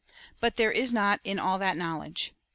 But 0.39 0.55
there 0.55 0.71
is 0.71 0.91
not 0.91 1.19
in 1.23 1.37
all 1.37 1.59
that 1.59 1.77
knowledge. 1.77 2.33